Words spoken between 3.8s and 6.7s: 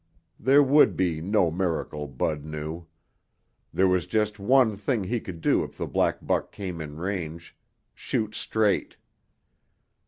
was just one thing he could do if the black buck